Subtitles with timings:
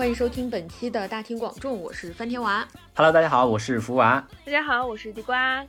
[0.00, 2.66] 欢迎收听本期的大庭广众，我是翻天娃。
[2.94, 4.26] Hello，大家好，我是福娃。
[4.46, 5.62] 大家好，我是地瓜。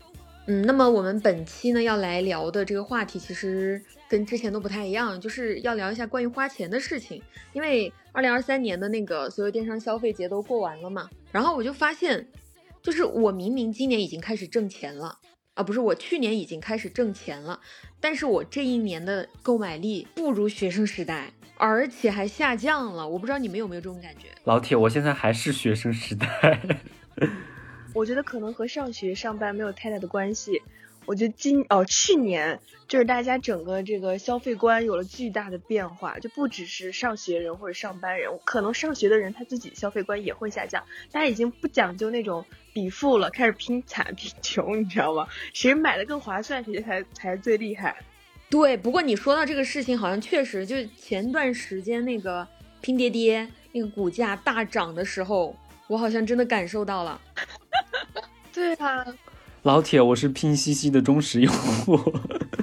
[0.47, 7.21] 嗯，那么我们本期呢要来聊的这个话题，其实跟之前都不太一样，就是要聊一下关于花钱的事情。
[7.51, 12.25] 因为二零二三年的那个所有电商消费节都过完了嘛，然后我就发现，
[12.81, 15.19] 就是我明明今年已经开始挣钱了。
[15.55, 17.59] 啊，不是，我去年已经开始挣钱了，
[17.99, 23.07] 但是我这一年的购买力不如学生时代，而且还下降了。
[23.07, 24.29] 我不知道你们有没有这种感觉？
[24.45, 26.59] 老铁，我现在还是学生时代。
[27.93, 30.63] 我觉得可能和上学上班没有太大的关系。
[31.05, 42.43] 我觉得今哦去年就是大家整个这个消费观有了巨大的变化，就不只是上学人或者上班人，可能上学的人他自己消费观也会下降，大家已经不讲究那种
[42.73, 45.27] 比富了，开始拼惨 拼穷，你知道吗？
[45.53, 47.97] 谁买的更划算，谁才才最厉害。
[48.51, 52.45] 对，不过你说到这个事情，好像确实就前段时间那个
[52.81, 55.55] 拼爹爹那个股价大涨的时候，
[55.87, 57.19] 我好像真的感受到了。
[58.53, 59.05] 对啊。
[59.63, 61.97] 老铁，我是拼夕夕的忠实用户。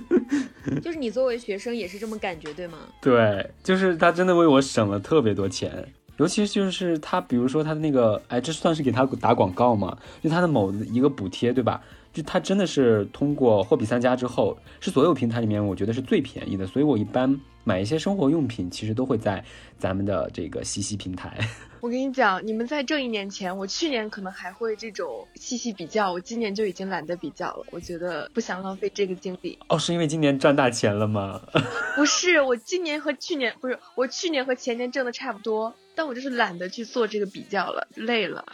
[0.82, 2.76] 就是你作为学生也是这么感觉，对吗？
[3.00, 9.96] 对，就是他真的为我省了特别多钱，尤其就是他，比如说他的那个，哎，这算是给他打广告嘛？
[10.22, 11.80] 就他的某一个补贴，对吧？
[12.18, 19.44] 就它真的是通过货比三家之后，是所有平台里面我觉得是最便宜的，所以我一般买一些生活用品，其实都会在
[19.78, 21.38] 咱们的这个西西平台。
[21.80, 27.64] 我跟你讲，你们在挣一年前，我去年可能还会这种细细比较，我今年就已经懒得比较了。
[27.70, 29.56] 我觉得不想浪费这个精力。
[29.68, 31.40] 哦，是因为今年赚大钱了吗？
[31.94, 38.44] 不是，我今年和去年不是，我去年和前年挣的差不多，但我就是懒得去做这个比较了，累了。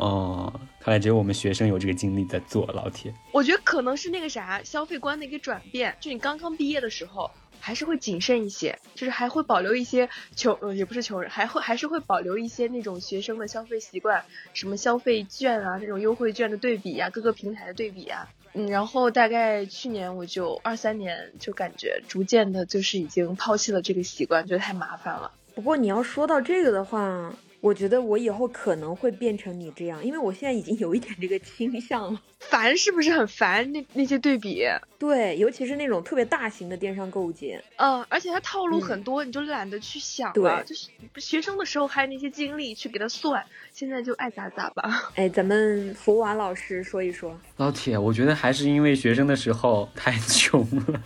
[0.00, 3.14] 哦，看来只有我们学生有这个精力在做，老铁。
[3.32, 7.30] 我觉得可能是那个啥消费观的一个转变，就你刚刚毕业的时候。
[7.62, 14.24] 还是会谨慎一些，就是还会保留一些穷，呃，也不是穷人，还会还是会保留一些那种学生的消费习惯，
[14.54, 25.30] 什么消费券啊，这种优惠券的对比啊，各个平台的对比啊，嗯，然后大概去年我就二三年就感觉逐渐的，就是已经抛弃了这个习惯，觉得太麻烦了。
[25.54, 27.34] 不过你要说到这个的话。
[27.60, 32.20] 我觉得我以后可能会变成你这样，因为我现在已经有一点这个倾向了。
[32.38, 33.70] 烦是不是很烦？
[33.70, 34.64] 那那些对比，
[34.98, 40.64] 对，尤其是那种特别大型的电商购物节，嗯，而且它套路很多，你就懒得去想了。
[40.64, 45.12] 就是学生的时候还有那些精力去给他算，现在就爱咋咋吧。
[45.16, 47.38] 哎，咱们福娃老师说一说。
[47.58, 51.02] 老铁，我觉得还是因为学生的时候太穷了。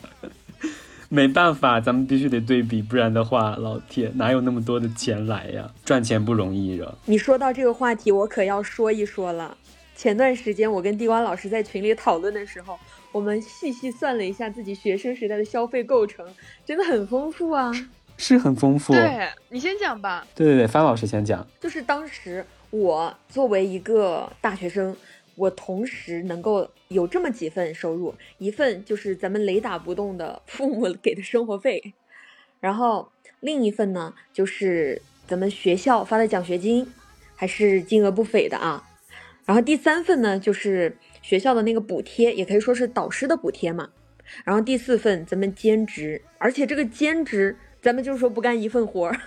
[1.14, 5.70] 没办法，咱们必须得对比，不然的话，老铁哪有那么多的钱来呀？
[5.84, 6.92] 赚钱不容易啊。
[7.06, 9.56] 你说到这个话题，我可要说一说了。
[9.94, 12.76] 前段时间我跟地瓜老师在群里讨论的时候，
[13.12, 16.26] 我们细细算了一下自己学生时代的消费构成，
[16.66, 17.70] 真的很丰富啊，
[18.16, 18.92] 是很丰富。
[18.92, 20.26] 对你先讲吧。
[20.34, 21.46] 对对对，范老师先讲。
[21.60, 24.96] 就是当时我作为一个大学生。
[25.36, 31.92] 我同时能够有这么几份收入，一份就是咱们雷打不动的 父母给的生活费，
[32.60, 33.10] 然后
[33.40, 36.86] 另一份呢就是咱们学校发的奖学金，
[37.36, 38.88] 还是金额不菲的啊。
[39.44, 43.90] 然后第三份呢就是学校的那个补贴，也可以说是导师的补贴嘛。
[44.44, 49.20] 然后第四份咱们兼职，而且这个兼职咱们就是说不干一份活儿，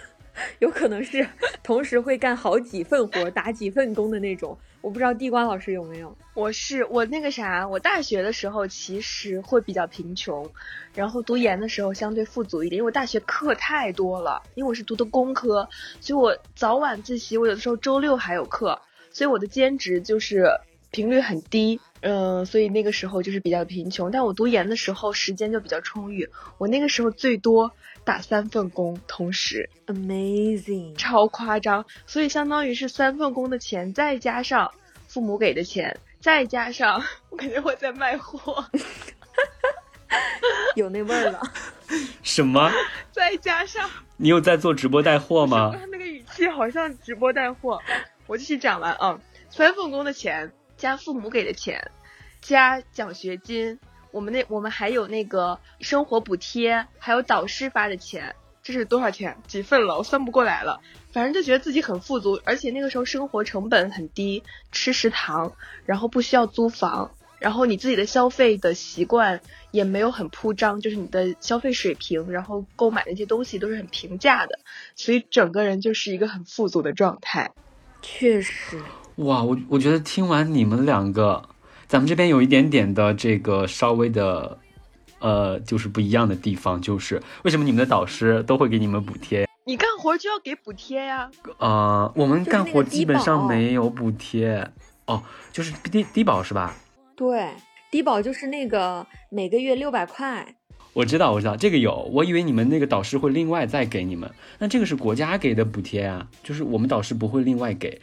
[0.59, 1.28] 有可能是
[1.64, 4.58] 同时会干好几份活，打几份工的那种。
[4.81, 10.50] 我不知道地瓜老师有没有，我是我那个啥，我大学的时候其实会比较贫穷，
[10.94, 15.68] 然后读研的时候相对富足一点，因为我大学课太多了，因为我是读的工科，
[16.00, 18.80] 所以我早晚自习，我有的时候周六还有课，
[19.12, 20.48] 所以我的兼职就是
[20.92, 27.72] 频率很低，嗯，所以那个时候就是比较贫穷，但我读研的时候时间就比较充裕，我那个时候最多
[28.03, 34.72] 打三份工同时，amazing，超夸张，所以相当于是三份工的钱再加上。
[35.09, 38.66] 父母给的钱，再加上我感觉我在卖货，
[40.75, 41.42] 有那味儿了。
[42.21, 42.69] 什么？
[43.13, 45.71] 再加上你有在做直播带货吗？
[45.89, 47.80] 那个语气好像直播带货。
[48.27, 49.18] 我继续讲完啊，
[49.50, 51.89] 三份工的钱加父母给的钱，
[52.42, 53.80] 加奖学金，
[54.12, 58.36] 我们那我们还有那个生活补贴，还有导师发的钱。
[58.63, 59.38] 这是多少钱？
[59.48, 59.98] 几份了？
[59.98, 60.81] 我算不过来了。
[61.13, 64.44] 反正就觉得自己很富足，而且那个时候生活成本很低，
[64.74, 65.54] 吃食堂，
[65.86, 69.40] 然后不需要租房，然后你自己的消费的习惯
[69.72, 74.60] 也没有很铺张，就是你的消费水平，然后购买那些东西都是很平价的，
[74.98, 77.51] 所以整个人就是一个很富足的状态。
[78.01, 78.81] 确实，
[79.16, 81.48] 哇，我我觉得听完你们两个，
[81.88, 84.60] 咱们这边有一点点的这个稍微的。
[85.19, 89.48] 呃，就是不一样的地方，就是为什么你们的导师都会给你们补贴？
[89.66, 91.28] 你干活就要给补贴呀。
[91.57, 94.63] 呃，我们干活基本上没有补贴
[95.07, 96.75] 哦，就是低低保是吧？
[97.16, 97.50] 对，
[97.90, 100.56] 低保就是那个每个月六百块。
[100.94, 108.00] 我知道，我知道这个有，我以为你们那个导师会另外再给你们，那这个是国家给的补贴啊，就是我们导师不会另外给，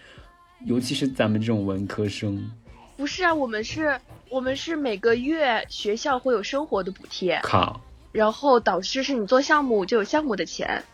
[0.67, 2.51] 尤其是咱们这种文科生，
[2.96, 4.00] 不是啊，我们是，
[4.31, 7.81] 我们是每个月学校会有生活的补贴，靠，
[8.12, 10.85] 然后导师是你做项目就有项目的钱，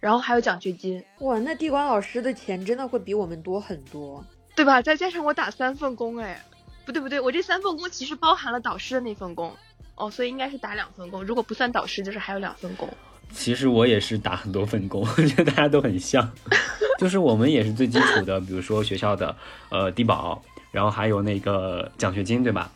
[0.00, 4.24] 然后还有奖学金，哇，那地管老师的钱真的会比我们多很多。
[4.56, 4.80] 对吧？
[4.80, 6.40] 再加上我打三份工，哎，
[6.84, 9.52] 不对不对，我这三份工其实包含了导师的那份工，
[9.96, 12.88] 哦，所以应该是打两份工，如果不算导师，就是还有两份工。
[13.32, 16.30] 其实我也是打很多份工，我觉得大家都很像，
[17.00, 19.34] 就是我们也是最基础的，比如说学校的
[19.70, 20.40] 呃低保，
[20.74, 22.68] 然后还有那个奖学金，对吧？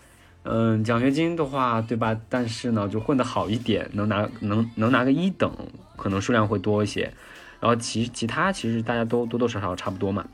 [0.45, 2.17] 嗯，奖学金的话，对吧？
[2.29, 5.51] 但是呢，就混得好一点，能拿能能拿个一等，
[5.97, 7.13] 可能数量会多一些。
[7.61, 10.25] 然后其其他其实大家都多多少少差不多嘛。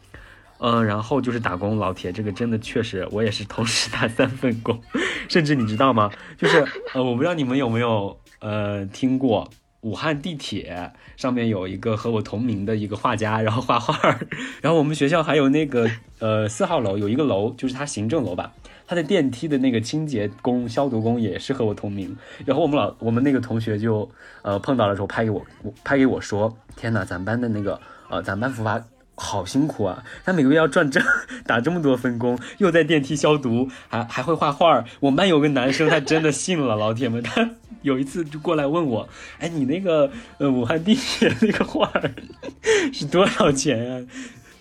[0.58, 4.78] 嗯，然后就是打工，老铁，这个真的确实，我也是同时打三份工，
[5.30, 6.10] 甚至你知道吗？
[6.36, 6.62] 就是
[6.92, 9.50] 呃，我不知道你们有没有呃听过
[9.80, 14.18] 武汉地铁上面有一个和我同名的一个画家，然后画画，
[14.60, 18.52] 然后我们学校还有那个呃四号楼有一个楼，就是他行政楼吧，
[18.86, 24.10] 他的电梯的那个清洁工、消毒工也是和我同名，然后我们老我们那个同学就
[24.42, 25.44] 呃碰到了时候拍给我，
[25.84, 28.82] 拍给我说，天呐，咱班的那个呃咱班福娃
[29.16, 30.02] 好辛苦啊！
[30.24, 31.00] 他每个月要赚这
[31.46, 34.84] 打这么多分工，又在电梯消毒，还还会画画。
[34.98, 37.48] 我们班有个男生，他真的信了，老铁们，他
[37.82, 39.08] 有一次就过来问我，
[39.38, 41.88] 哎，你那个呃武汉地铁那个画
[42.92, 44.06] 是多少钱啊？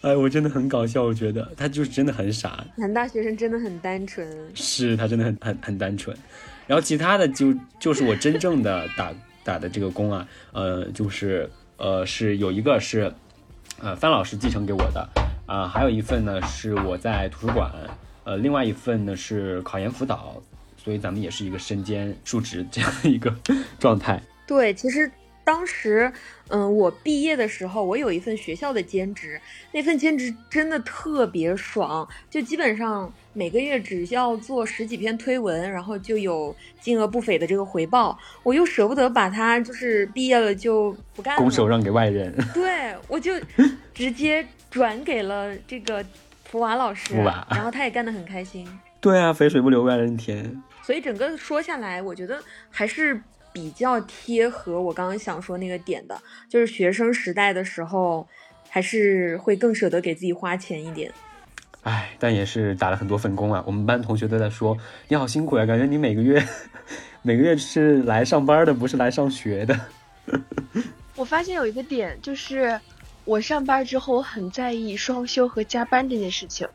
[0.02, 4.28] 哎，我真的很搞笑，我觉得他就是真的很傻， 男大学生真的很单纯。
[4.54, 6.16] 是他真的很很很单纯。
[6.68, 9.12] 然后其他的就就是我真正的打
[9.44, 13.12] 打的这个工啊，呃，就是呃是有一个是。
[13.84, 15.10] 呃，范老师继承给我的，
[15.46, 17.70] 啊、还有一份呢是我在图书馆，
[18.24, 20.42] 呃，另外一份呢是考研辅导，
[20.82, 23.36] 所以咱们也是一个身兼数职这样一个
[23.78, 24.24] 状态。
[24.48, 25.12] 对，其实
[25.44, 26.12] 当时，
[26.50, 29.40] 嗯，我毕业的时候，我有一份学校的兼职，
[29.72, 43.34] 那份兼职真的特别爽，就基本上每个月只要做十几篇推文，然后就有金额不菲的这个回报，我又舍不得把它就是毕业了就不干了，拱手让给外人，对，我就
[43.94, 46.04] 直接转给了这个
[46.46, 47.16] 福娃老师，
[47.50, 48.68] 然后他也干得很开心。
[49.02, 50.64] 对啊，肥水不流外人田。
[50.82, 53.22] 所以整个说下来，我觉得还是
[53.54, 56.20] 比较贴合我刚刚想说那个点的，
[56.50, 58.28] 就是学生时代的时候，
[58.68, 61.12] 还是会更舍得给自己花钱一点。
[61.84, 63.64] 唉，但也是打了很多份工啊。
[63.68, 64.78] 我们班同学都在说
[65.08, 66.44] 你好辛苦呀、感觉你每个月
[67.22, 69.80] 每个月是来上班的，不是来上学的。
[71.16, 72.80] 我发现有一个点，就是
[73.26, 76.68] 我上班之后，我很在意双休和加班这件事情。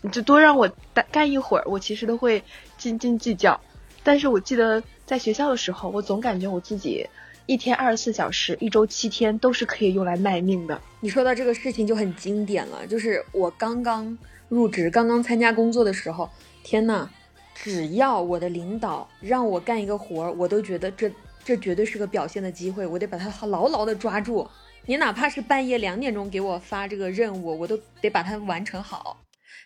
[0.00, 2.42] 你就多让我干干一会儿，我其实都会
[2.76, 3.60] 斤斤计较。
[4.04, 7.08] 但是我记得在学校的时候，我总感觉我自己
[7.46, 10.78] 一天二十四小时，一周七天都是可以用来卖命的。
[11.00, 14.18] 你说到这个事情就很经典了，就是我刚刚
[14.50, 16.28] 入职、刚刚参加工作的时候，
[16.62, 17.08] 天呐，
[17.54, 21.10] 只要我的领导让我干一个活儿，我都觉得这
[21.42, 24.46] 这绝对是个表现的机会，我得把它牢牢的抓住。
[24.84, 29.24] 你哪怕是半夜两点钟给我发这个任务，我都得把它完成好。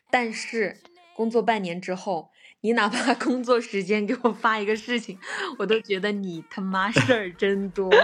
[0.08, 0.76] 但是
[1.16, 2.30] 工作半年之后，
[2.62, 5.19] 你哪怕 工作时间给我发一个事情，
[5.59, 7.90] 我都觉得你他妈事儿真多。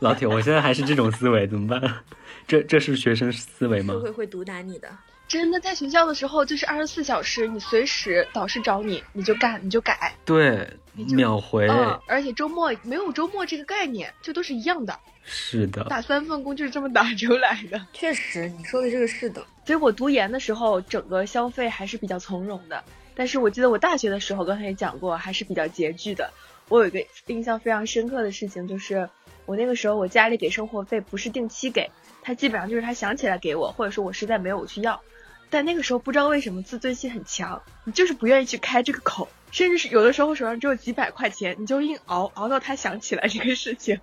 [0.00, 2.04] 老铁，我现在还是这种思维，怎么办？
[2.46, 4.00] 这这是学生思维吗社？
[4.00, 4.88] 会会毒打你的。
[5.28, 10.14] 真的，在学校的时候就是二十四小时，你随时导师找你，你就干，你就改。
[10.24, 11.66] 对，就秒回。
[11.68, 14.98] 嗯，而且周末没有周末这个概念，这都是一样的。
[15.24, 17.84] 是的，打三份工就是这么打出来的。
[17.92, 19.44] 确实，你说的这个是的。
[19.64, 22.84] 所以我读研的时候，整个消费还是比较从容的。
[23.16, 26.30] 但是我记得我大学的时候，刚才也讲过，还是比较拮据的。
[26.68, 29.08] 我有一个印象非常深刻的事情，就是
[29.46, 31.90] 我那个时候我家里给生活费不是定期给，
[32.22, 35.00] 他基本上就是他想起来给我，或者说我实在没有我去要。
[35.50, 44.00] 但那个时候不知道为什么自尊心很强，你就是不愿意去开这个口，甚至是有的时候手上只有几百块钱，你就硬熬熬到他想起来这个事情。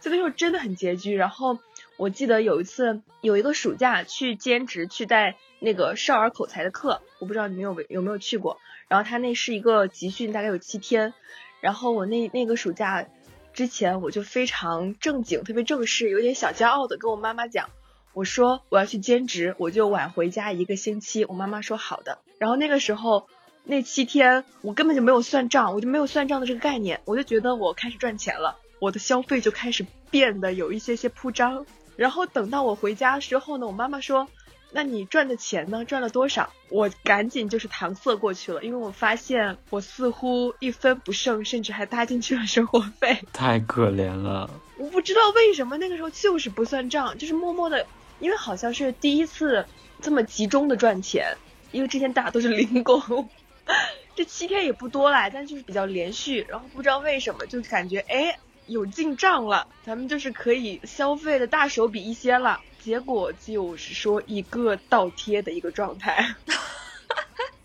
[0.00, 1.14] 就那时候真的很拮据。
[1.16, 1.58] 然后
[1.96, 8.58] 我记得有一次有一个暑假去兼职去带那个少儿口才的课，我不知道你们有有没有去过。
[8.88, 11.14] 然后他那是一个集训，大概有七天。
[11.60, 13.06] 然后我那那个暑假
[13.54, 17.70] 之前，我就非常正经、特别正式、有点小骄傲的跟我妈妈讲，
[18.16, 21.26] 我说我要去兼职，我就晚回家一个星期。
[21.26, 22.20] 我妈妈说好的。
[22.38, 23.28] 然后那个时候
[23.62, 28.56] 那七天我根本就没有算账，我就没有算账的这个概念，我就觉得我开始赚钱了。
[28.78, 31.66] 我的消费就开始变得有一些些铺张。
[31.96, 34.28] 然后等到我回家之后呢，我妈妈说
[34.72, 35.84] ：“那你赚的钱呢？
[35.84, 43.18] 赚了多少？”我赶紧就是搪塞过去了，因为我发现我似乎一分不剩，甚至还搭进去了生活费。
[43.34, 44.48] 太可怜了。
[44.78, 47.86] 我不知道为什么那个时候就是不算账，就是默默的，
[48.20, 49.66] 因为好像是第一次
[50.00, 51.36] 这么集中的赚钱，
[51.72, 53.28] 因为之前大家都是零工，
[54.14, 58.38] 这七天也不多来，但就是比较连续，然后不知道为什么就感觉哎。
[58.68, 62.60] 有进账了，咱们就是可以消费的大手笔一些了。
[62.82, 66.34] 结果就是说一个倒贴的一个状态，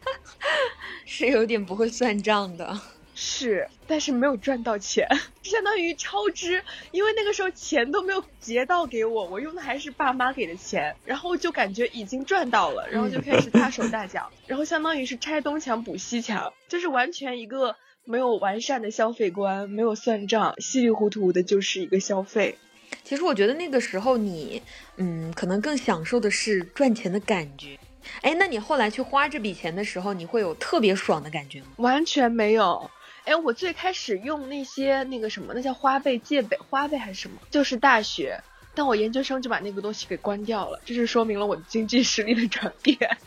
[1.04, 2.80] 是有点不会算账的。
[3.24, 5.08] 是，但是没有赚到钱，
[5.44, 17.76] 相当于超支，因为那个时候钱都没有结到给我，我用的还是爸妈给的钱，然后就感觉已经赚到了，然后就开始大手大脚，然后相当于是拆东墙补西墙，就是完全一个。
[18.04, 22.58] 没有完善的消费观，没有算账，稀里糊涂的就是一个消费。
[23.04, 24.60] 其实我觉得那个时候你，
[24.98, 27.78] 嗯，可能更享受的是赚钱的感觉。
[28.24, 31.68] 哎，那你后来去花这笔钱的时候，你会有特别爽的感觉吗？
[31.78, 32.90] 完全没有。
[33.26, 37.38] 哎，我最开始用那些那个什么，那叫花呗、借呗、花呗还是什么？
[37.52, 38.42] 就是大学，
[38.74, 42.98] 但我研究生就把那个东西给关掉了，这是说明了我经济实力的转变。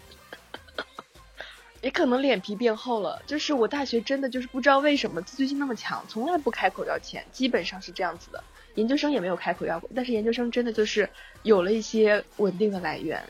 [1.81, 8.43] 也可能脸皮变厚了，就是我大学真的就是不知道为什么自尊心那么强，从来不开口要钱，基本上是这样子的。
[8.75, 11.09] 研究生也没有开口要过，但是研究生真的就是
[11.43, 13.23] 有了一些稳定的来源。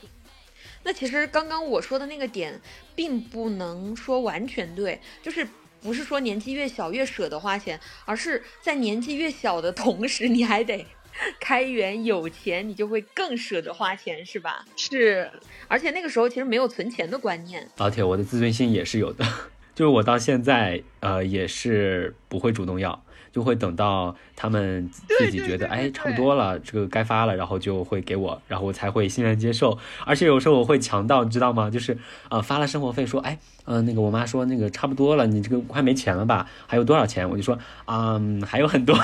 [0.84, 2.58] 那其实刚刚我说的那个点，
[2.94, 5.46] 并不能说完全对，就是
[5.84, 10.84] 不是说年纪越小越舍得花钱，而是在年纪越小的同时，你还得。
[11.38, 14.64] 开源有钱，你就会更舍得花钱，是吧？
[14.76, 15.30] 是，
[15.68, 17.68] 而且那个时候其实没有存钱的观念。
[17.76, 19.24] 老铁，我的自尊心也是有的，
[19.76, 23.03] 就是我到现在呃也是不会主动要。
[23.34, 24.88] 就会等到他们
[25.18, 29.76] 自己觉得哎差不多了，这个该发了，然后就会给我，然后我才会欣然接受。
[30.06, 31.68] 而且有时候我会强到，你知道吗？
[31.68, 31.98] 就是
[32.28, 36.48] 呃发了生活费，说哎嗯那个我妈说那个差不多了，你这个快没钱了吧？
[36.68, 37.28] 还有多少钱？
[37.28, 38.96] 我就说啊还有很多，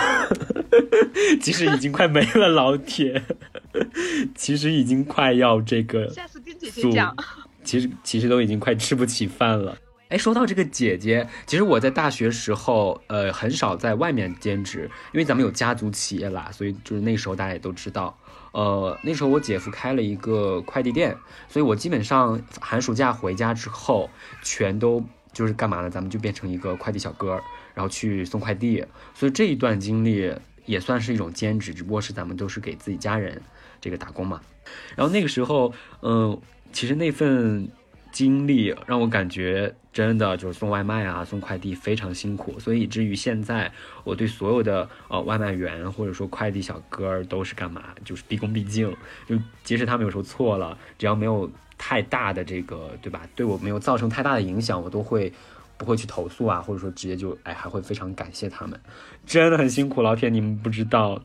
[1.42, 3.20] 其实已经快没了，老铁，
[4.36, 6.08] 其实已经快要这个。
[6.10, 7.12] 下次跟姐姐讲。
[7.62, 9.76] 其实其实都已经快吃不起饭了。
[10.10, 18.18] 哎，说到这个姐姐，其实我在大学时候，呃，很少在外面兼职，因为咱们有家族企业啦，所以就是那时候大家也都知道，
[18.50, 21.16] 呃，那时候我姐夫开了一个快递店，
[21.48, 24.10] 所以我基本上寒暑假回家之后，
[24.42, 25.00] 全都
[25.32, 25.88] 就是干嘛呢？
[25.88, 27.40] 咱们就变成一个快递小哥，
[27.72, 30.34] 然后去送快递，所以这一段经历
[30.66, 33.40] 也算是一种兼职，只不过是咱们都是给自己家人
[33.80, 34.40] 这个打工嘛。
[34.96, 36.36] 然后那个时候，嗯，
[36.72, 37.70] 其实那份。
[38.12, 43.70] 经历让我感觉真的就是送外卖啊，送快递非常辛苦，所以以至于现在
[44.04, 48.94] 我对所有的呃外卖员或者说快递小哥都是干嘛，就是毕恭毕敬，
[49.26, 55.32] 就即使他们有时候错了，只要没有太大的这个对吧，对我没有造成太大的影响，我都会
[55.76, 58.78] 不会去投诉啊，或者说直接就哎还会非常感谢他们，
[59.26, 61.22] 真的很辛苦，老铁你们不知道。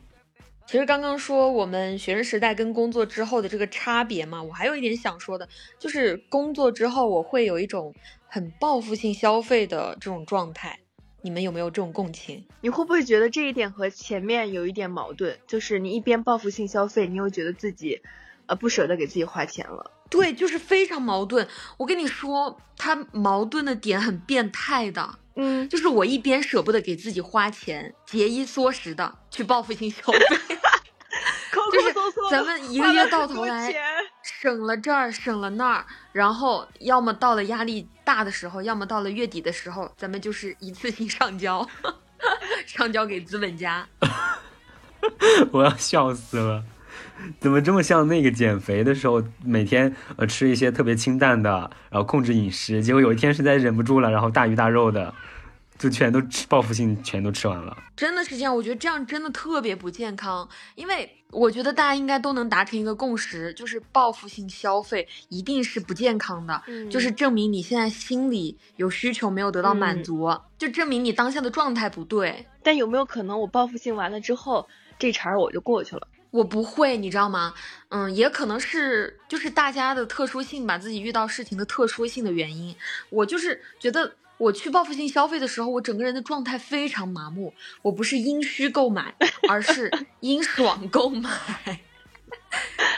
[0.66, 7.94] 其实刚刚说我们学生时代跟工作之后的这个差别嘛，我还有一点想说的，就是工作之后我会有一种
[8.26, 10.80] 很报复性消费的这种状态，
[11.22, 12.44] 你们有没有这种共情？
[12.62, 15.38] 你会不会觉得这一点和前面有一点矛盾？
[15.46, 18.02] 就是你一边报复性消费，你又觉得自己，
[18.46, 19.92] 呃，不舍得给自己花钱了。
[20.10, 21.46] 对，就是非常矛盾。
[21.76, 25.20] 我跟你说，他矛盾的点很变态的。
[25.38, 30.55] 嗯，就是我一边舍不得给自己花钱，节衣缩食的去报复性消费，
[31.72, 31.94] 就是
[32.30, 33.74] 咱们一个月到头来
[34.22, 41.66] 省了这儿省了那儿，然后要么到了压力大的时候，要么到了月底的时候，咱们就是一次性上交，
[42.66, 43.86] 上交给资本家。
[45.52, 46.64] 我要笑死了。
[47.40, 55.14] 怎么这么像那个减肥的时候，每天呃吃一些特别清淡的，然后控制饮食，结果有一天实在忍不住了，然后大鱼大肉的，
[55.78, 57.76] 就全都吃报复性全都吃完了。
[57.96, 72.46] 真的是这样，我觉得这样真的特别不健康，因为我觉得大家应该都能达成一个共识，就是报复性消费一定是不健康的，就是证明你现在心里有需求没有得到满足，就证明你当下的状态不对。
[72.62, 74.68] 但有没有可能我报复性完了之后，
[74.98, 76.08] 这茬儿我就过去了？
[76.32, 77.54] 我不会，你知道吗？
[77.88, 82.76] 嗯，也可能是就是大家的特殊性吧，自己遇到事情的特殊性的原因。
[83.08, 87.54] 我就是觉得我去报复性消费的时候，我整个人的状态非常麻木。
[87.82, 89.14] 我不是因需购买，
[89.48, 89.90] 而是
[90.20, 91.80] 因爽购买。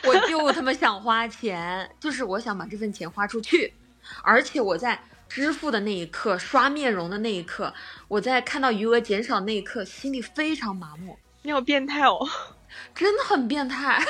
[0.04, 3.74] 我就他妈想花钱，就是我想把这份钱花出去。
[4.22, 7.72] 而且我在支付的那一刻，刷面容的那一刻，
[8.08, 11.18] 我在看到余额减少那一刻，心里非常麻木。
[11.42, 12.26] 你好变态哦！
[12.94, 14.02] 真的很变态。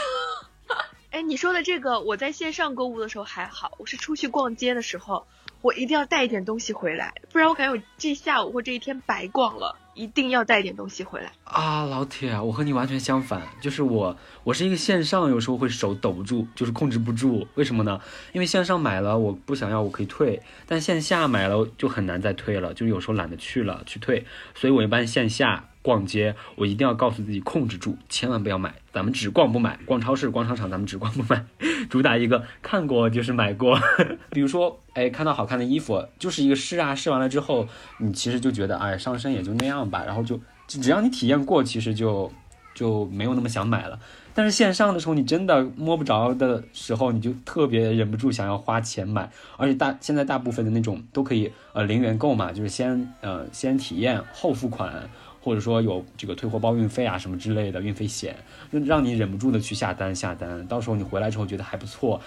[1.11, 5.27] 哎，你说的这个，我在线上购物的时候还好，我是出去逛街的时候，
[5.61, 9.77] 我一定要带一点东西回来，不然我感觉我这下午或这一天白逛了。
[9.95, 18.01] 一定要带一点东西回来啊，老铁，我和你完全相反，就是我，我是一个线上有时候会手抖不住，就是控制不住，为什么呢？
[18.33, 24.25] 因为线上买了我不想要我可以退，但线下买了就很难再退了，就有时候懒得去了去退，
[24.55, 25.65] 所以我一般线下。
[25.89, 28.75] 逛街，我一定要告诉自己控制住，千万不要买。
[28.93, 31.47] 咱们只逛不买，逛超市、逛商场，咱们只逛不买，
[31.89, 33.79] 主打一个看过就是买过。
[34.31, 37.67] 比如说，哎，看到好看的衣服，就是一个试啊，试完了之后，
[38.01, 42.31] 你其实就觉得，哎，上身也就那样吧，然后就只要你体验过，其实就
[42.75, 43.99] 就没有那么想买了。
[44.35, 49.29] 但是线上的时候，你真的摸不着的时候，你就特别忍不住想要花钱买。
[49.57, 55.11] 而且大现在大部分的那种都可以呃零元购嘛，就是先呃先体验后付款。
[55.49, 58.37] 或者说有这个退货包运费啊什么之类的运费险，
[58.71, 62.21] 让你忍不住的去下单下单，到时候你回来之后觉得还不错，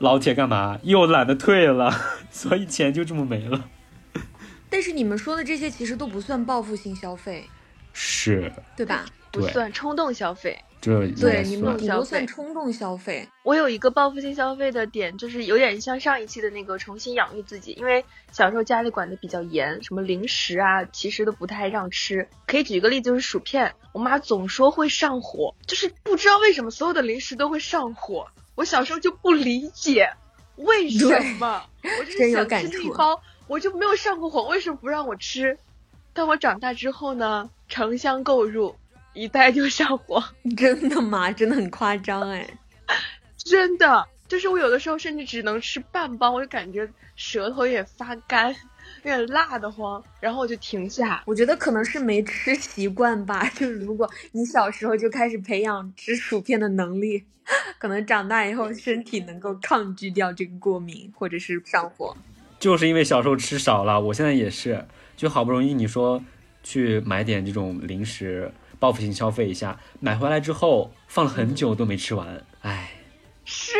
[0.00, 1.92] 老铁干嘛又懒得退了，
[2.28, 3.68] 所以钱就这么没了。
[4.68, 7.44] 但是你们说的这些其实都不算报复性消费，
[7.92, 9.06] 是，对吧？
[9.30, 10.58] 不算冲动消费。
[11.20, 13.28] 对，你们不算冲动消费。
[13.42, 17.72] 我有一个报复性消费的点，就是有点像上一期的那个重新养育自己。
[17.72, 22.28] 因为小时候家里管的比较严，什么零食啊，其实都不太让吃。
[22.46, 28.28] 可以举个例子，就是薯片，我妈总说会上火，就是不知道为什么所有的零食都会上火。
[28.54, 30.08] 我小时候就不理解
[30.56, 31.06] 为什
[31.38, 35.58] 么， 我就是想吃那一包，我就没有上过火，为什么不让我吃？
[36.12, 38.76] 当我长大之后呢，城乡购入。
[39.16, 40.22] 一带就上火，
[40.56, 41.32] 真的吗？
[41.32, 42.46] 真的很夸张哎，
[43.38, 48.50] 真的，就是我有的时候甚至只能吃半包，我就感觉舌头有点发干，
[49.02, 51.22] 有点辣的慌，然后我就停下。
[51.26, 57.24] 我觉得可能是没吃习惯吧， 就是如果你小时候就开始培养吃薯片的能力，
[57.80, 62.14] 可能长大以后身体能够抗拒掉这个过敏或者是上火。
[62.58, 64.84] 就是因为小时候吃少了，我现在也是，
[65.16, 66.22] 就好不容易你说
[66.62, 68.52] 去买点这种零食。
[68.78, 72.90] 报复性消费一下，买回来之后放了很久都没吃完，唉。
[73.48, 73.72] 是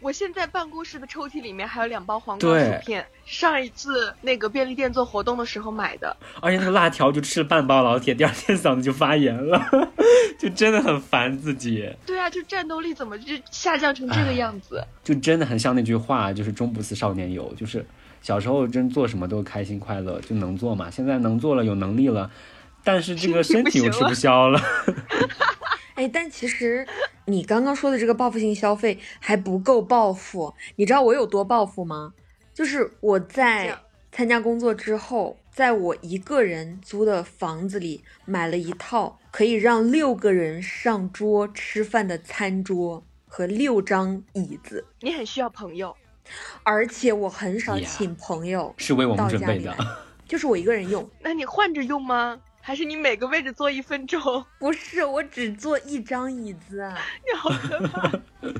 [0.00, 6.16] 我现在办公室的抽屉里面还有两包黄瓜薯片，上一次那个便利店做活动的时候买的。
[6.40, 9.60] 而且那个辣条就吃了半包，老铁，第二天嗓子就发炎了，
[10.40, 11.94] 就真的很烦自己。
[12.06, 14.82] 对啊，就战斗力怎么就下降成这个样子？
[15.04, 17.84] 就真的很像那句话，就是终不似少年游，就是
[18.22, 20.90] 小时候真做什么都开心快乐，就能做嘛。
[20.90, 22.30] 现在能做了，有能力了。
[22.84, 24.60] 但是这个 身体又吃不消了。
[25.94, 26.86] 哎，但其实
[27.26, 30.54] 你刚刚说的这个报复性消费还不够报复。
[30.76, 32.14] 你知道我有多报复吗？
[32.54, 33.78] 就是我在
[34.10, 44.86] 参加工作之后，在我一个人租的房子里买了一套可以让六个人上桌吃饭的餐桌和六张椅子。
[45.00, 45.94] 你很需要朋友，
[46.62, 49.76] 而且我很少请朋友，是为我们准备的，
[50.26, 51.08] 就是我一个人用。
[51.20, 52.40] 那你换着用吗？
[52.64, 54.22] 还是你每个位置坐一分钟？
[54.60, 56.88] 不是，我只坐一张椅子。
[57.26, 58.12] 你好可怕！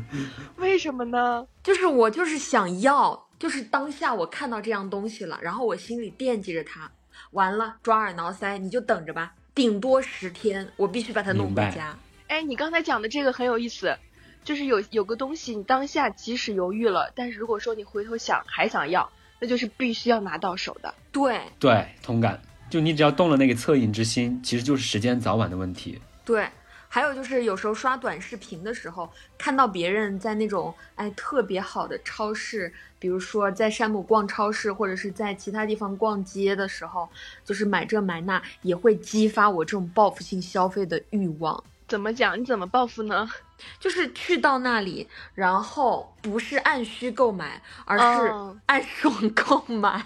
[0.58, 1.46] 为什么呢？
[1.62, 6.90] 就是我就是想要，就是当下我看到这样东西了，然后我心里惦记着它，
[7.30, 11.96] 完了抓耳挠腮，你就等着吧，顶多十天，我必须把它弄回家。
[12.26, 13.96] 哎，你刚才讲的这个很有意思，
[14.42, 20.92] 就是有有个东西，你当下即使犹豫了，但是如果说你回头想还想要，那就是必须要拿到手的。
[21.12, 22.42] 对对，同感。
[22.72, 26.00] 就你只要动了那个恻隐之心，其实就是时间早晚的问题。
[26.24, 26.48] 对，
[26.88, 37.06] 还有就是有时候刷短视频的时候，看到别人在那种哎特别好的超市，比如说在山姆逛超市，或者是在其他地方逛街的时候，
[37.44, 41.62] 就是买这买那，也会激发我这种报复性消费的欲望。
[41.92, 42.40] 怎么讲？
[42.40, 43.28] 你怎么报复呢？
[43.78, 48.32] 就是去到那里，然后不是按需购买，而是
[48.64, 50.02] 按爽购买。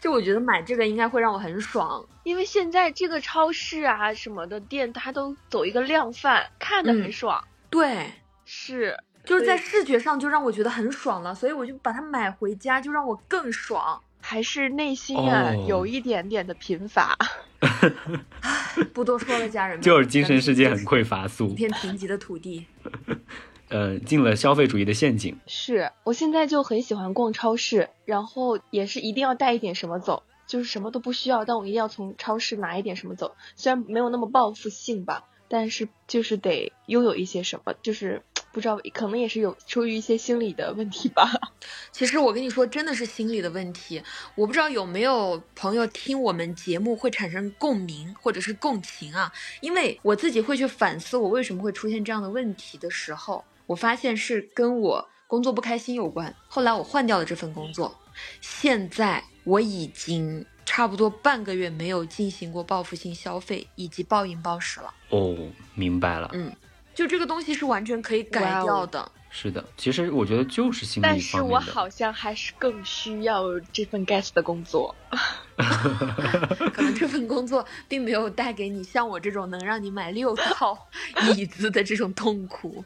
[0.00, 7.44] 就我觉得买这个应该会让我很爽，因为现在这个超市啊什么的店，它都走一个量贩，看的很爽。
[7.68, 8.10] 对，
[8.46, 14.00] 是，就是在视觉上就让我觉得很爽了，所以我就把它买回家，就让我更爽。
[14.22, 17.14] 还是内心啊有一点点的贫乏。
[18.94, 22.66] 不多说了，家人们，就是精神世界很匮乏，素一片贫瘠的土地。
[23.68, 25.38] 呃，进了消费主义的陷阱。
[25.46, 33.34] 是我现在就很喜欢逛超市，然后也是一定要带一点什么走，就是什么都不需要，但我一定要从超市拿一点什么走。
[33.56, 38.22] 虽然没有那么报复性吧，但是就是得拥有一些什么，就是。
[38.58, 41.30] 不知道，可能也是有出于一些心理的问题吧。
[41.92, 44.02] 其实我跟你说，真的是心理的问题。
[44.34, 49.32] 我不知道有没有朋友听我们节目会产生共鸣或者是共情啊？
[49.60, 56.34] 因为我自己会去反思我为什么会出现这样的问题的时候，我发现是跟我工作不开心有关。
[56.48, 57.96] 后来我换掉了这份工作，
[58.40, 64.92] 现在我已经差不多半个月没有进行过报复性消费以及暴饮暴食了。
[65.10, 65.36] 哦，
[65.74, 66.28] 明白了。
[66.32, 66.52] 嗯，
[66.98, 69.08] 就这个东西是完全可以改掉的。
[69.30, 71.54] 是的，其实我觉得就是心但是理方面的。
[71.54, 74.92] 我好像还是更需要这份该死的工作。
[75.56, 80.76] 可能这份工作并没有带给你像我这种能让你买六套
[81.36, 82.84] 椅子的这种痛苦。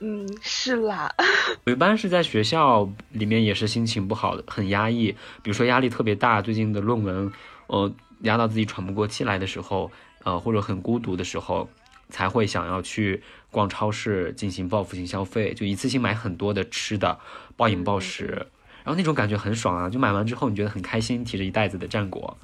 [0.00, 1.10] 嗯，是啦，
[1.64, 5.12] 我一般是在学校里面也是心情不好的，很压抑。
[5.42, 7.32] 比如说压力特别大，最近的论文，
[7.68, 9.90] 呃，压到自己喘不过气来的时候，
[10.24, 11.68] 呃，或者很孤独的时候，
[12.10, 17.18] 才会想要去逛超市进行报复性消费，就一次性买很多的吃的，
[17.56, 18.48] 暴饮暴食，
[18.84, 19.88] 然后那种感觉很爽啊！
[19.88, 22.36] 就买完之后你觉得很开心，提着一袋子的战果，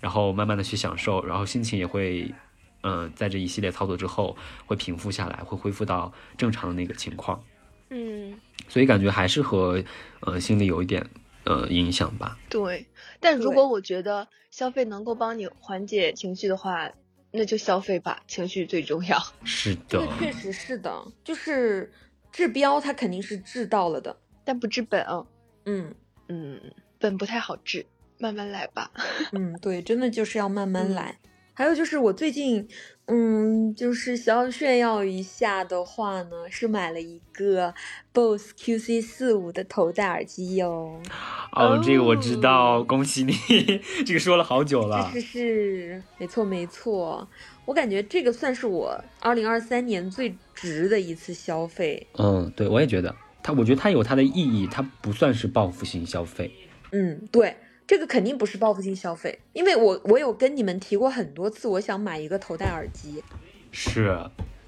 [0.00, 2.34] 然后慢慢的去享受，然后心情也会。
[2.82, 7.42] 嗯，在这一系列操作之后，会平复下来，会恢复到正常的那个情况。
[7.90, 9.82] 嗯，所以感觉还是和
[10.20, 11.04] 呃心理有一点
[11.42, 12.38] 呃影响吧。
[12.48, 12.86] 对。
[13.18, 16.88] 但如果我觉得消费能够帮你缓解情绪的话，
[17.36, 19.22] 那就消费吧，情绪最重要。
[19.44, 21.92] 是的这个，确实是的，就是
[22.32, 24.16] 治标它肯定是治到了的。
[24.44, 25.26] 但不治本啊，
[25.64, 25.94] 嗯
[26.28, 26.60] 嗯，
[26.98, 27.84] 本不太好治，
[28.18, 28.90] 慢慢来吧。
[29.32, 31.18] 嗯，对，真的就是要慢慢嗯来。
[31.58, 32.68] 还有就是我最近，
[33.06, 37.72] 嗯，就是想要炫耀一下的话呢，是买了一个
[38.12, 41.00] BOSS QC 四五的头戴耳机哟。
[41.52, 43.32] 哦，这个我知道，哦恭喜你，
[44.04, 45.18] 这个说了好久了是。
[45.22, 47.26] 是是，没错没错，
[47.64, 52.06] 我感觉这个算是我二零二三年最值的一次消费。
[52.18, 56.52] 嗯，对，我也觉得它，我觉得它有它的意义，它不算是报复性消费。
[56.92, 63.22] 嗯，对，这个肯定不是报复性消费，因为我我有跟你们提过很多次，我想买一个头戴耳机，
[63.70, 64.18] 是，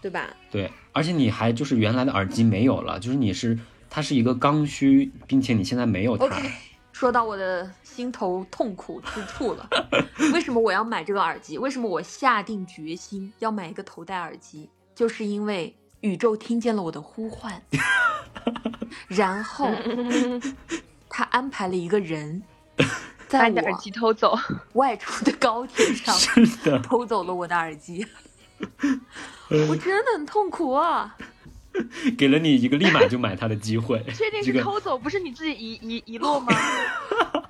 [0.00, 0.28] 对吧？
[0.50, 3.58] 对，而且你还就是原来的耳机没有了，就是你是
[3.90, 6.26] 它是一个刚需，并且你现在没有它。
[6.26, 6.36] OK，
[6.92, 9.68] 说到我的心头痛苦之处了。
[10.32, 11.58] 为什么我要买这个耳机？
[11.58, 14.70] 为什么我下定决心要买一个头戴耳机？
[14.94, 17.60] 就是因为宇宙听见了我的呼唤，
[19.08, 19.68] 然后
[21.10, 22.42] 他安排了一个人，
[22.78, 24.38] 把在你的耳机偷走，
[24.74, 28.06] 外出的高铁上 是的，偷走了我的耳机，
[29.50, 31.16] 我真的很痛苦啊！
[32.16, 34.02] 给了你一个立马就买它的机会。
[34.14, 36.48] 确定是偷走，不是你自己遗遗遗落吗？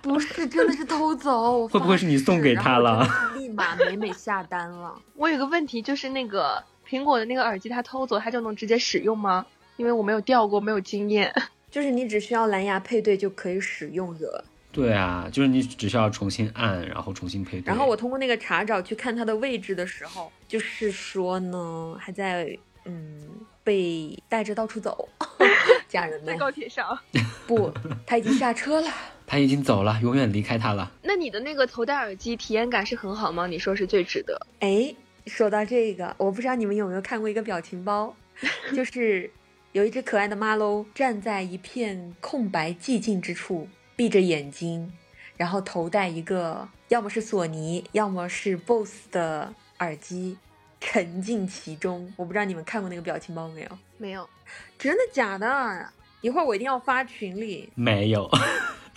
[0.03, 4.95] 不是，真的是偷走，会不会是你送给他了立马美美下单了。
[5.15, 9.47] 我有个问题，就是那个苹果的那个耳机，它偷走它就能直接使用吗？
[9.77, 11.33] 因为我没有掉过，没有经验。
[11.71, 14.45] 就是你只需要蓝牙配对就可以使用的。
[14.79, 17.65] 对啊，就是你只需要重新按，然后重新配对。
[17.67, 23.21] 然后我通过那个查找去看它的位置的时候，就是说呢，还在嗯
[23.65, 25.09] 被带着到处走，
[25.89, 26.97] 家人们在高铁上，
[27.45, 27.73] 不，
[28.07, 28.89] 他已经下车了。
[29.27, 30.91] 他已经走了，永远离开他了。
[31.03, 33.49] 那你的那个头戴耳机体验感是很好吗？
[33.49, 34.41] 你说是最值得。
[34.61, 34.95] 哎，
[35.27, 38.15] 说到这个，我不知道你们有没有看过一个表情包，
[38.75, 39.31] 就是
[39.73, 44.93] 有一只可爱的马喽站在一片空白寂静之处，闭着眼睛，
[45.37, 50.39] 然后头戴一个要么是索尼，要么是 BOSS 的耳机，
[50.81, 52.15] 沉浸其中。
[52.17, 53.69] 我不知道你们看过那个表情包没有？
[53.97, 54.31] 没有，
[54.79, 55.93] 真的假的？
[56.21, 57.69] 一会儿我一定要发群里。
[57.75, 58.31] 没有，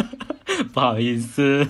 [0.72, 1.68] 不好意思。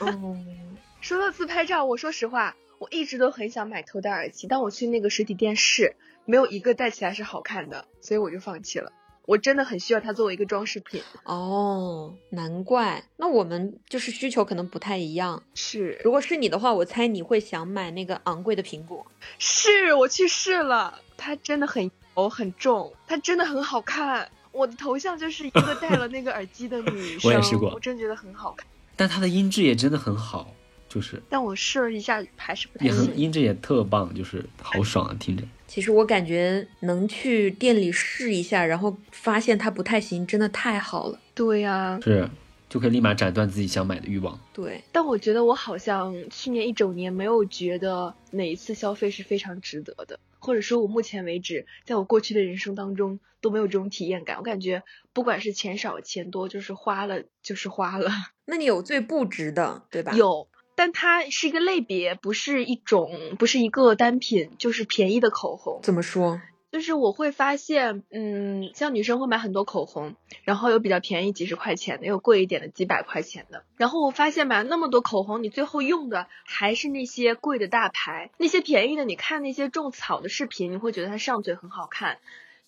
[0.00, 0.66] 嗯，
[1.02, 8.90] 说到自拍照，我说实话，我一直都很想买头戴耳机，但我去那个实体店试，没有一个戴起来是好看的，所以我就放弃了。
[9.24, 11.02] 我真的很需要它作为一个装饰品。
[11.24, 13.04] 哦，难怪。
[13.16, 15.42] 那我们就是需求可能不太一样。
[15.54, 19.06] 是如果是你的话，我猜你会想买那个昂贵的苹果。
[19.38, 24.28] 是，我去试了，它真的很油很重，它真的很好看。
[24.50, 28.66] 我的头像就是一个戴了那个耳机的女生， 我也试过我真觉得很好看。
[28.96, 30.52] 但它的音质也真的很好，
[30.88, 33.14] 就是但我试了一下，还是不太也很行。
[33.16, 35.42] 音质也特棒，就是好爽啊，听着。
[35.72, 41.18] 其实我感觉能去店里试一下，然后发现它不太行，真的太好了。
[41.34, 42.28] 对呀、是，
[42.68, 44.38] 就可以立马斩断自己想买的欲望。
[44.52, 54.36] 对，但我觉得我好像去年一整年没有觉得哪一次消费是非常值得的，或者说我目前为止，在我过去的人生当中都没有这种体验感。
[54.36, 54.82] 我感觉
[55.14, 58.10] 不管是钱少钱多，就是花了就是花了。
[58.44, 60.12] 那你有最不值的，对吧？。
[60.12, 65.80] 有，但它是一个类别，不是一种，不是一个单品，就是便宜的口红。
[65.82, 66.40] 怎么说？
[66.70, 73.64] 就是我会发现，嗯，像女生会买很多口红，然后有比较便宜几十块钱的，有贵一点的几百块钱的。
[73.76, 82.16] 然后我发现买了那么多口红，你最后用的还是那些贵的大牌，那些便宜的，你看那些种草的视频，你会觉得它上嘴很好看。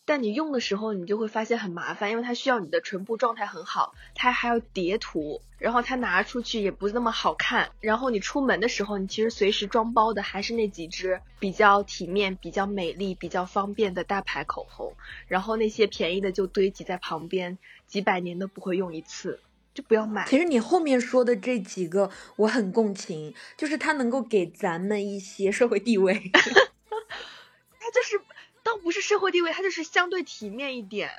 [0.07, 7.71] 但你用的时候，你就会发现很麻烦，因为它需要你的唇部状态很好，它还要叠涂，然后它拿出去也不那么好看。
[7.81, 14.95] 然后你出门的时候，你其实随时装包的还是那几支比较体面、比较美丽、比较方便的大牌口红，
[15.27, 19.40] 然后那些便宜的就堆积在旁边，几百年都不会用一次，
[19.73, 20.27] 就不要买。
[20.29, 26.12] 其实你后面说的这几个，我很共情，就是它能够给咱们一些社会地位，
[27.81, 28.21] 它就是。
[28.64, 31.11] 倒不是社会地位，它就是相对体面一点，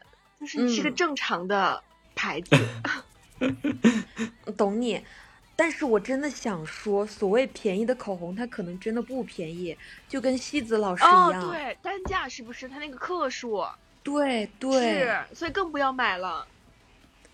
[0.41, 1.81] 就是你是个正常的
[2.15, 2.58] 牌子。
[4.58, 5.01] 懂你，
[5.55, 9.77] 但是我真的想说，所谓便宜的口红，它可能真的不便宜，
[10.10, 11.49] 就跟西子老师一样。
[11.49, 12.67] 哦，对，单价是不是？
[12.67, 13.63] 它那个克数。
[14.01, 14.81] 对对。
[14.81, 16.47] 是，所以更不要买了。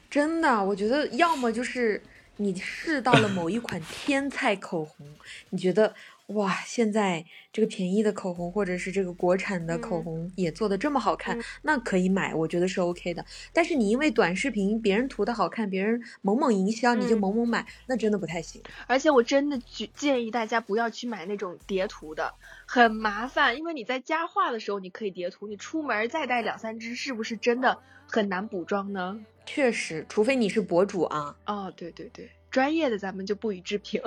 [0.09, 2.03] 真的，我觉得要么就是
[2.35, 5.07] 你试到了某一款天菜口红，
[5.51, 5.95] 你觉得。
[6.31, 13.25] 哇，现在这个便宜的口红，或者是这个国产的口红也做的这么好看，那可以买，我觉得是 OK 的。
[13.53, 18.61] 但是你因为短视频别人涂的好看，别人猛猛营销，你就猛猛买，那真的不太行。
[18.87, 19.59] 而且我真的
[19.93, 22.33] 建议大家不要去买那种叠涂的，
[22.65, 23.57] 很麻烦。
[23.57, 29.19] 因为你在家画的时候你可以叠涂，你出门再带两三支，是不是真的很难补妆呢？
[29.45, 31.35] 确实，除非你是博主啊。
[31.45, 34.01] 哦，对对对，专业的咱们就不予置评。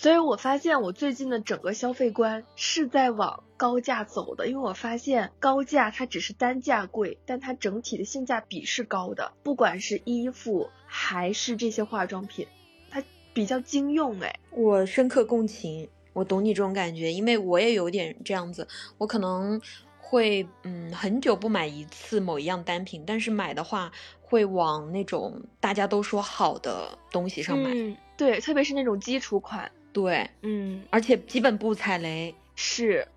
[0.00, 12.46] 所以我发现我最近的整个消费观是在往高价走的，因为我发现高价它只是单价贵，但它整体的性价比是高的，不管是衣服还是这些化妆品，
[12.88, 13.02] 它
[13.34, 14.18] 比较经用。
[14.20, 19.60] 哎，我深刻共情，我懂你这种感觉，因为我也有点这样子，我可能
[19.98, 27.70] 会嗯很久不买一次某一样单品，但是买的话会往那种大家都说好的东西上买。
[27.74, 29.70] 嗯，对，特别是那种基础款。
[29.92, 33.08] 对，嗯，而且基本不踩雷，是，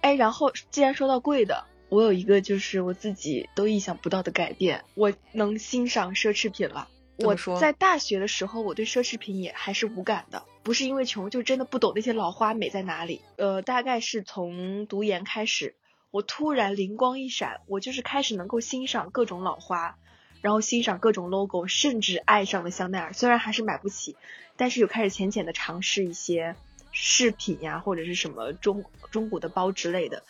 [0.00, 6.88] 哎，然后既然说到贵的，我有一个就是我自己都意想不到的改变，我能欣赏奢侈品了。
[7.16, 13.20] 我在大学的时候，我对奢侈品也还是无感的，不是因为穷，就真的不懂那些老花美在哪里。
[13.36, 15.76] 呃，大概是从读研开始，
[16.10, 19.96] 我突然灵光一闪，我就是开始能够欣赏各种老花。
[20.44, 23.14] 然后欣赏各种 logo，甚至爱上了香奈儿。
[23.14, 24.14] 虽然还是买不起，
[24.58, 26.54] 但是有开始浅浅的尝试一些
[26.92, 30.22] 饰品呀，或者是什么中中古的包之类的。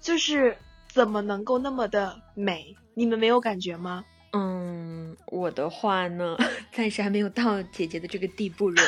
[0.00, 0.56] 就是
[0.88, 2.74] 怎么能够那么的美？
[2.94, 4.04] 你们没有感觉吗？
[4.32, 6.36] 嗯，我的话呢，
[6.74, 8.82] 暂时还没有到姐姐的这个地步热。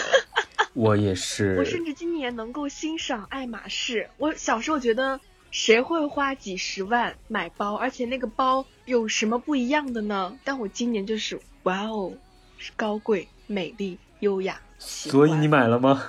[0.75, 1.55] 我也是。
[1.61, 4.11] 我甚至今年能够欣赏爱马仕。
[4.19, 5.21] 我小时候觉得。
[5.53, 7.75] 谁会花几十万买包？
[7.75, 10.35] 而且那个包有什么不一样的呢？
[10.43, 12.11] 但我今年就是哇哦，
[12.57, 14.59] 是高贵、美丽、优雅。
[14.79, 16.03] 所以你买了吗？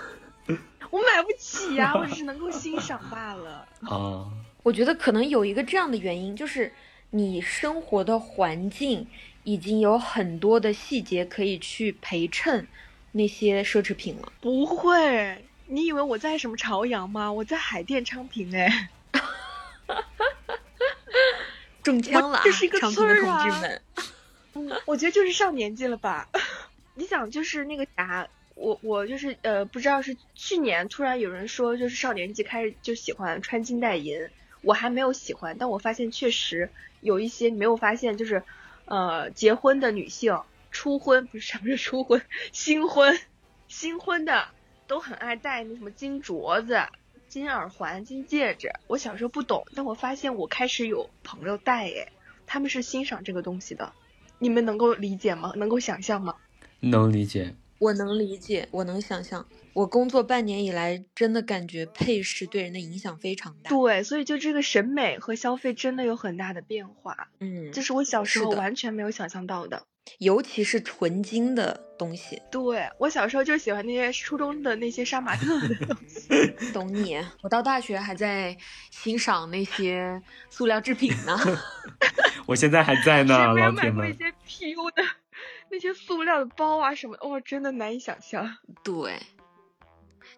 [0.90, 3.68] 我买不起呀，我只是能够 欣赏罢了。
[3.82, 4.32] 啊，
[4.64, 6.72] 我觉得可能有一个这样的原因，就是
[7.10, 9.06] 你生活的环境
[9.44, 12.66] 已经有很多的细节可以去陪衬
[13.12, 14.32] 那些奢侈品了。
[14.40, 17.30] 不会，你以为我在什么朝阳吗？
[17.30, 18.90] 我在海淀昌平哎。
[21.84, 23.50] 中枪了，这是一个村儿啊！
[24.86, 26.30] 我觉得就是上年纪了吧。
[26.96, 34.30] 你想，就是那个啥，我我就是呃，不知道是去年突然有人说，就是上年纪开始就喜欢穿金戴银，
[34.62, 36.70] 我还没有喜欢，但我发现确实
[37.02, 38.44] 有一些你没有发现，就是
[38.86, 40.40] 呃，结婚的女性
[40.72, 43.20] 初婚不是什么是初婚，新婚
[43.68, 44.48] 新婚的
[44.88, 46.80] 都很爱戴那什么金镯子。
[47.34, 52.12] 金耳环、金戒指，我小时候不懂，但我发现我开始有朋友戴，哎，
[52.46, 53.92] 他们是欣赏这个东西的，
[54.38, 55.52] 你们能够理解吗？
[55.56, 56.36] 能够想象吗？
[56.80, 59.48] 能理解，我能理解，我能想象。
[59.74, 63.70] 我工作半年以来，真的感觉配饰对人的影响非常大。
[63.70, 67.30] 对，所以就这个审美和消费真的有很大的变化。
[67.40, 69.84] 嗯，这是我小时候完全没有想象到的。
[70.20, 76.30] 尤其是纯金的东西，对我小时候就喜欢那些初中的那些杀马特的东西。
[76.74, 78.56] 懂你，我到大学还在
[78.92, 81.40] 欣赏那些塑料制品呢。
[82.46, 83.92] 我现在还在呢，老铁们。
[83.92, 85.02] 买过一些 PU 的
[85.72, 88.58] 那些塑料的包啊什么，哇，真的难以想象。
[88.84, 89.18] 对。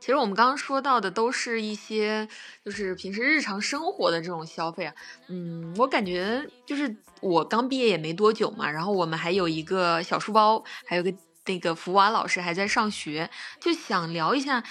[0.06, 2.28] 其实我们刚刚说到的都是一些，
[2.64, 4.94] 就是平时日常生活的这种消费啊。
[5.30, 11.12] 嗯，我感觉就是我刚毕业也没多久嘛，然后我们还有一个小书包，还有个
[11.48, 13.28] 那个福娃老师还在上学，
[13.60, 14.64] 就想聊一下，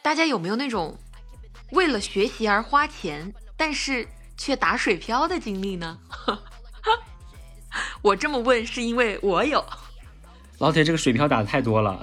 [0.00, 0.96] 大家有没有那种
[1.72, 5.98] 为了学习而花钱，但是却打水漂的经历呢？
[8.00, 9.62] 我这么问是因为我有。
[10.56, 12.00] 老铁，这个水漂打的太多了，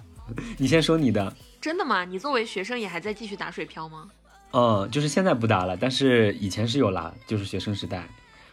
[0.56, 1.36] 你先说你的。
[1.64, 2.04] 真的吗？
[2.04, 4.10] 你作为学生也还在继续打水漂吗？
[4.52, 8.06] 嗯，就是现在不打了，但是以前是有啦，就是学生时代，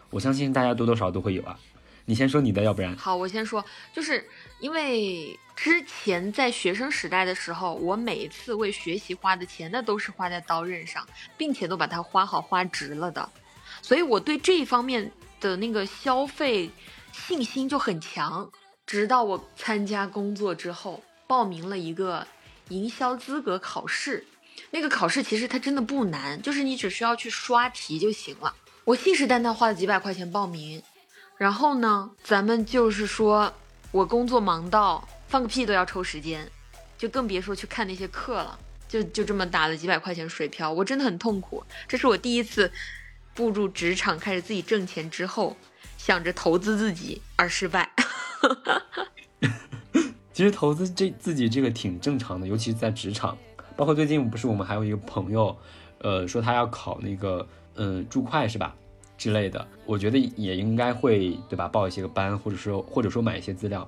[0.10, 1.60] 我相信大家多多少少都会有啊。
[2.06, 2.95] 你先说你的，要不然。
[2.95, 4.26] 好，我先说，就是
[4.62, 13.30] 因为之前在学生时代的时候，我每一次为学习花的钱，那都是花在刀刃上，并且都把它花好花值了的，
[13.82, 16.69] 所以我对这一方面的那个消费
[17.12, 18.50] 信心就很强。
[18.86, 22.26] 直到我参加工作之后，报名了一个
[22.72, 24.26] 营销资格考试。
[24.72, 28.56] 那个考试其实它真的不难，就是你只需要去刷题就行了。
[28.86, 30.82] 我信誓旦旦花了几百块钱报名，
[31.38, 33.54] 然后呢，咱们就是说
[33.92, 36.50] 我工作忙到放个屁都要抽时间，
[36.98, 38.58] 就更别说去看那些课了。
[38.88, 41.64] 就就这么打了几百块钱水漂，我真的很痛苦。
[41.88, 42.70] 这是我第一次
[43.34, 45.56] 步入职场，开始自己挣钱之后，
[45.98, 47.90] 想着投资自己而失败。
[50.41, 53.38] 其实投资这自己这个挺正常的，尤其是在职场。
[53.77, 55.56] 包括最近不是我们还有一个朋友，
[55.99, 58.75] 呃，说他要考那个嗯注会是吧
[59.19, 63.88] 之类的，我觉得也应该会对吧，报一些个班，或者说或者说买一些资料，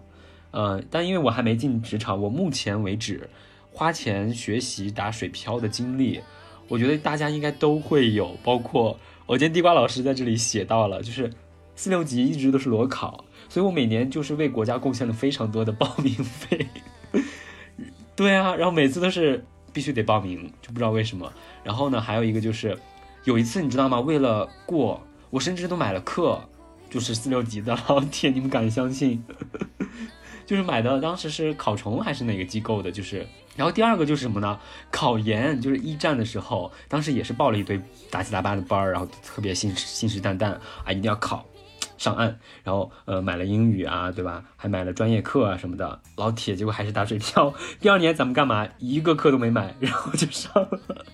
[0.52, 3.28] 呃，但因为我还没进职场，我目前为止
[3.72, 6.22] 花钱学习打水漂的经历，
[6.68, 8.38] 我觉得大家应该都会有。
[8.44, 11.34] 包括我今天地瓜老师在这里写到了，就是
[11.76, 13.26] 四六级一直都是裸考。
[13.50, 16.66] 所以我每年就是为国家贡献了非常多的报名费，
[18.16, 21.32] 对啊，然后每次都是必须得报名，就不知道为什么。
[21.64, 22.76] 然后呢，还有一个就是，
[23.26, 24.00] 有一次你知道吗？
[24.00, 26.42] 为了过，我甚至都买了课，
[26.90, 27.78] 就是四六级的。
[27.88, 29.24] 老铁，你们敢相信？
[30.48, 32.92] 就是买的，当时是考虫还是哪个机构的？
[32.92, 34.60] 就是，然后第二个就是什么呢？
[34.90, 41.46] 考研，就是一战的时候，当时也是报了一堆杂七杂八的班儿，然后特别信誓信誓旦旦啊，一定要考。
[41.98, 44.44] 上岸，然后呃买了英语啊，对吧？
[44.56, 46.00] 还买了专业课啊什么的。
[46.16, 47.54] 老铁，结果还是打水漂。
[47.80, 48.68] 第二年咱们干嘛？
[48.80, 51.06] 一个课都没买，然后就上了。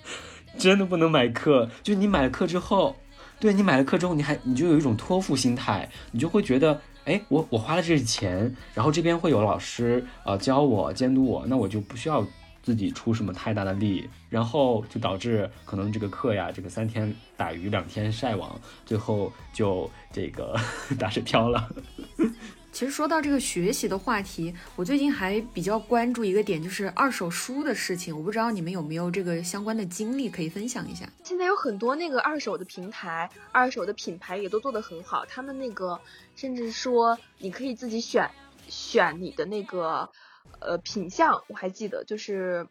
[0.58, 2.96] 真的不能买课，就你买了课之后，
[3.40, 12.26] 对你买了课之后，你还你就有一种托付心态，你就会觉得，哎，我我花了这些钱，然后这边会有老师呃教我监督我，那我就不需要。
[12.70, 20.56] 自己出什么太大的力，然后就导致可能这个课呀，这个三天打鱼两天晒网，最后就这个
[21.00, 21.68] 打水漂了。
[22.72, 28.16] 其实说到这个学习的话题，我最近还比较关注一个点，就是二手书的事情。
[28.16, 31.10] 我不知道你们有没有这个相关的经历可以分享一下。
[31.24, 35.26] 现在有很多那个二手的平台，二手的品牌也都做得很好。
[35.26, 36.00] 他们那个
[36.36, 38.30] 甚至说你可以自己选
[38.68, 40.08] 选你的那个。
[40.60, 42.68] 呃，品相我还记得，就是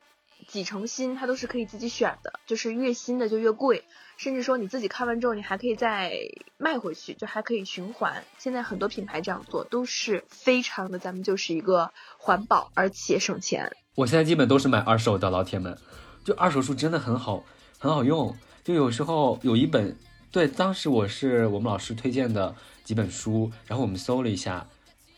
[0.47, 3.85] 几成新，它都是可以自己选的，就是越新的就越贵，
[4.17, 6.13] 甚至说你自己看完之后，你还可以再
[6.59, 8.25] 卖回去，就还可以循环。
[8.37, 13.75] 现在很多品牌这样做都是非常的，咱们就是一个环保而且省钱。
[13.95, 15.77] 我现在基本都是买二手的，老铁们，
[16.25, 17.43] 就二手书真的很好，
[17.79, 18.37] 很好用。
[18.63, 19.97] 就有时候有一本，
[20.31, 22.55] 对，当时我是我们老师推荐的
[22.85, 24.67] 几本书，然后我们搜了一下。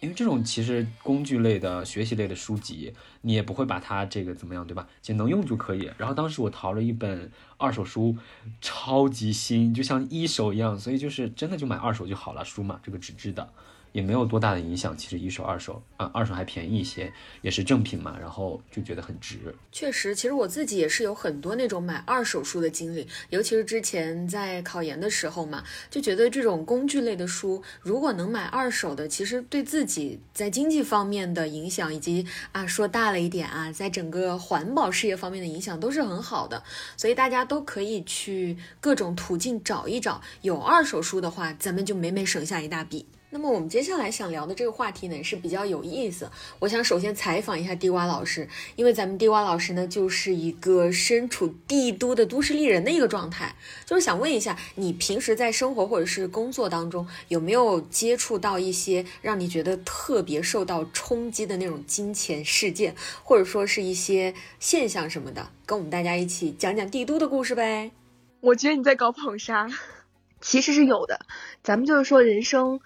[0.00, 4.88] 因为这种其实工具类的学习类的书籍，你也不会把它这个怎么样，对吧？
[5.02, 5.90] 就能用就可以。
[5.98, 8.16] 然后当时我淘了一本二手书，
[8.60, 13.52] 超级新，就像一手一样，所以就是真的就买二手就好了，书嘛，这个纸质的。
[13.92, 19.54] 也没有多大的影响，其实一手二手啊，二手还便宜一些，也是正品嘛，然后就觉得很值。
[19.72, 36.62] 确实，其实我自己也是有很多那种买二手书的经历，尤其是之前在考研的时候嘛，就觉得这种工具类的书，如果能买二手的，其实对自己在经济方面的影响，以及啊说大了一点啊，在整个环保事业方面的影响都是很好的，
[36.96, 43.06] 所以大家都可以去各种途径找一找，有二手书的话，咱们就每每省下一大笔。
[43.32, 46.28] 那么我们接下来想聊的这个话题呢是比较有意思。
[46.58, 53.54] 我想首先采访一下地瓜老师，因为咱们地瓜老师呢就是一个身处帝都的都市丽人的一个状态，
[53.86, 67.92] 就是想问一下，你平时在生活或者是工作当中有没有接触到一些让你觉得特别受到冲击的那种金钱事件，或者说是一些现象什么的，跟我们大家一起讲讲帝都的故事呗？
[68.40, 69.68] 我觉得你在搞捧杀，
[70.42, 71.20] 其实是有的。
[71.62, 72.80] 咱们就是说人生。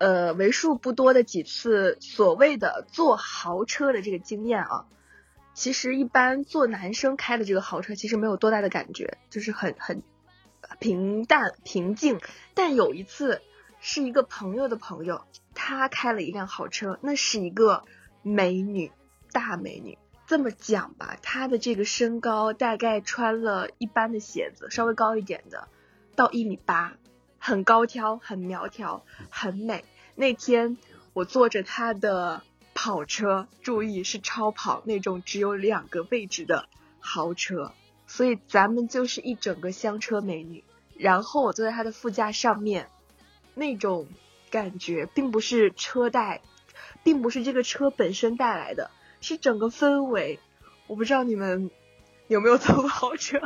[0.00, 4.86] 呃，为数不多的几次所谓的坐豪车的这个经验啊，
[5.52, 10.02] 其实一般做男生开的这个豪车其实没有多大的感觉，就是很很
[10.78, 12.18] 平淡平静。
[12.54, 13.42] 但有一次
[13.78, 17.84] 是一个朋友的朋友，他开了一辆豪车，那是一个
[18.22, 18.90] 美女，
[19.32, 19.98] 大美女。
[20.26, 25.68] 这么讲吧，她的这个身高大概穿了一般的鞋子，稍微高一点的，
[26.16, 26.94] 到一米八。
[27.40, 29.84] 很高挑，很苗条，很美。
[30.14, 30.76] 那天
[31.14, 32.42] 我坐着他的
[32.74, 36.68] 跑车，注意是超跑那种只有两个位置的
[37.00, 37.72] 豪车，
[38.06, 40.62] 所以咱们就是一整个香车美女。
[40.96, 42.90] 然后我坐在他的副驾上面，
[43.54, 44.06] 那种
[44.50, 46.42] 感觉并不是车带，
[47.02, 48.90] 并不是这个车本身带来的，
[49.22, 50.38] 是整个氛围。
[50.86, 51.70] 我不知道你们
[52.28, 53.40] 有没有坐过豪车。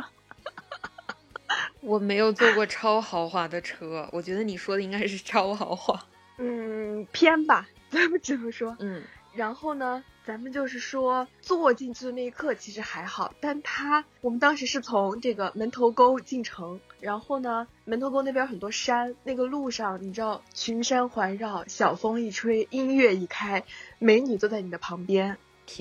[1.85, 6.05] 我没有坐过超豪华的车，我觉得你说的应该是超豪华。
[6.37, 9.03] 嗯，偏吧，咱们只能说，嗯。
[9.33, 23.65] 然后呢，咱们就是说坐进去的那一刻其实还好，但它我们当时是从这个门头沟进城，然后呢，门头沟那边很多山，那个路上你知道群山环绕，小风一吹，音乐一开，
[23.99, 25.37] 美女坐在你的旁边，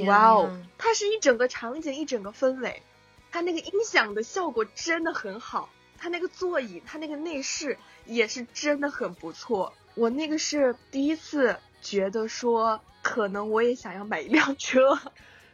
[0.07, 2.83] 哇哦，它是一整个场景，一整个氛围，
[3.31, 5.69] 它那个音响的效果真的很好。
[6.05, 9.73] 他那个座椅，他那个内饰也是真的很不错。
[9.95, 14.99] 我那个是第一次觉得说，可能我也想要买一辆车。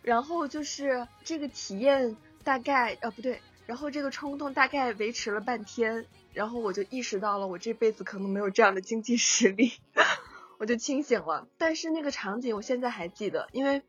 [0.02, 9.74] 然后就是这个体验大概，呃，不对，然后这个冲动大概维持了半天，然后我就意识到了，我这辈子可能没有这样的经济实力，
[10.58, 11.46] 我就清醒了。
[11.58, 13.82] 但是那个场景我现在还记得，因为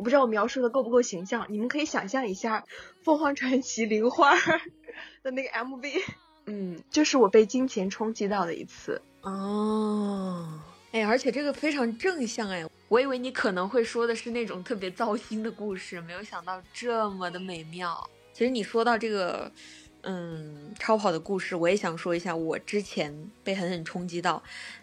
[0.00, 2.60] 我不知道我描述的够不够形象，你们可以想象一下
[3.02, 4.34] 《凤凰传奇》玲花。
[5.22, 6.02] 的那个 MV，
[6.46, 10.58] 嗯，就是我被金钱冲击到的一次哦，
[10.92, 18.08] 哎，而且这个非常正向哎，我以为你可能会说的是那种特别糟心的故事，没有想到这么的美妙。
[18.32, 19.52] 其实你说到这个，
[20.00, 24.42] 嗯，超跑的故事，我也想说一下，我之前被狠狠冲击到，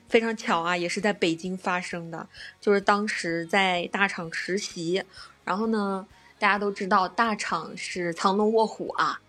[0.09, 2.27] 非常巧啊，也是在北京发生的，
[2.59, 5.03] 就是当时在大厂实习，
[5.43, 6.07] 然后呢，
[6.39, 9.19] 大家都知道大厂是藏龙卧虎啊。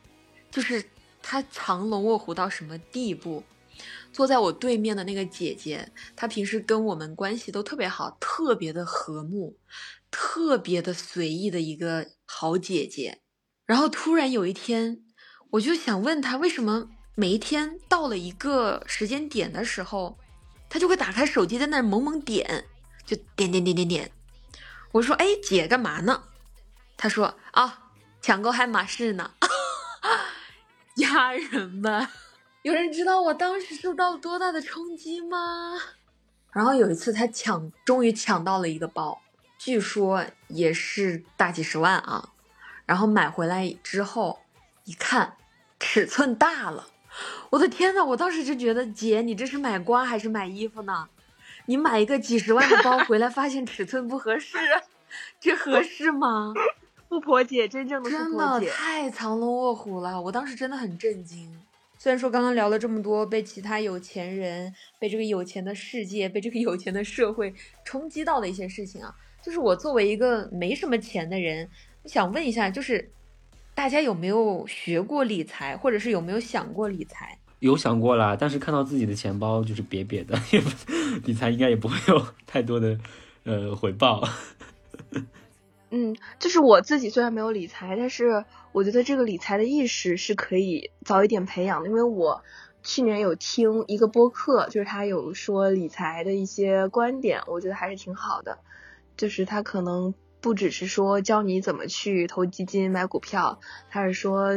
[0.51, 0.83] 就是
[1.23, 3.45] 他藏龙卧虎到什么地步？
[4.13, 9.57] 坐在我对面的那个姐姐，她平时跟我们关系都特别好，特别的和睦，
[10.11, 13.21] 特别的随意的一个好姐姐。
[13.67, 15.03] 然后突然有一天，
[15.51, 20.19] 我就想问她，为什么每一天到了一个时间点的时候，
[20.69, 22.67] 他就会打开手机在那猛猛点，
[23.07, 24.13] 就点点点点点。
[24.93, 26.25] 我说：“哎，姐干嘛呢？”
[26.97, 27.91] 他说：“啊，
[28.21, 29.33] 抢购爱马仕呢。
[30.97, 32.09] ”家人们，
[32.63, 35.79] 有人知道我当时受到了多大的冲击吗？
[36.51, 39.21] 然后有一次，他抢，终于抢到了一个包，
[39.59, 42.31] 据说也是大几十万啊。
[42.85, 44.41] 然后买回来之后，
[44.85, 45.37] 一看，
[45.79, 46.89] 尺寸大了，
[47.51, 51.09] 我的天呐，我当时就觉得，姐，你这是买瓜还是买衣服呢？
[51.67, 54.57] 你买一个几十万的包回来，发现尺寸不合适，
[55.39, 56.55] 这合适吗？
[57.09, 61.51] 富婆姐，真正的真的太藏龙卧虎了，我当时真的很震惊。
[61.99, 67.53] 虽然说刚刚聊了这么多，被其他有钱人、被这个有钱的世界、被这个有钱的社会
[67.85, 69.13] 冲击到的一些事情啊，
[69.43, 71.69] 就是我作为一个没什么钱的人，
[72.03, 73.11] 我想问一下，就是
[73.79, 77.39] 大家有没有学过理财，或者是有没有想过理财？
[77.61, 80.37] 有想过啦，但是看到自己的钱包就是瘪瘪的，
[81.25, 82.99] 理财应该也不会有 太多的
[83.45, 84.29] 呃回报。
[85.91, 91.89] 嗯，就是我自己虽然没有理财，但是我觉得这个理财的意识是可以早一点培养的。
[91.89, 92.43] 因为我
[92.83, 98.59] 去年有听一个播客，就是他有说理财的一些观点，我觉得还是挺好的。
[99.17, 103.61] 就是他可能不只是说教你怎么去投基金、买股票，
[103.91, 104.53] 他是说